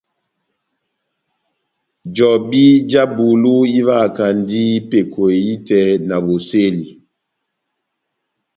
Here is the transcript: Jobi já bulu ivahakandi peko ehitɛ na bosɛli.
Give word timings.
Jobi 2.15 2.65
já 2.91 3.03
bulu 3.15 3.55
ivahakandi 3.79 4.63
peko 4.89 5.21
ehitɛ 5.37 5.79
na 6.07 6.17
bosɛli. 6.25 6.87